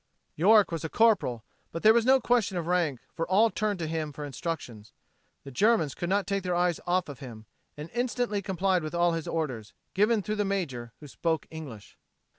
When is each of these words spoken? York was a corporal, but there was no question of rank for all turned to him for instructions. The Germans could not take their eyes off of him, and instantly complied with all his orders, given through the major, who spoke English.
York 0.35 0.71
was 0.71 0.83
a 0.83 0.89
corporal, 0.89 1.43
but 1.71 1.83
there 1.83 1.93
was 1.93 2.07
no 2.07 2.19
question 2.19 2.57
of 2.57 2.65
rank 2.65 3.01
for 3.13 3.27
all 3.27 3.51
turned 3.51 3.77
to 3.77 3.85
him 3.85 4.11
for 4.11 4.25
instructions. 4.25 4.93
The 5.43 5.51
Germans 5.51 5.93
could 5.93 6.09
not 6.09 6.25
take 6.25 6.41
their 6.41 6.55
eyes 6.55 6.79
off 6.87 7.07
of 7.07 7.19
him, 7.19 7.45
and 7.77 7.87
instantly 7.93 8.41
complied 8.41 8.81
with 8.81 8.95
all 8.95 9.11
his 9.11 9.27
orders, 9.27 9.73
given 9.93 10.23
through 10.23 10.37
the 10.37 10.43
major, 10.43 10.91
who 11.01 11.07
spoke 11.07 11.45
English. 11.51 11.99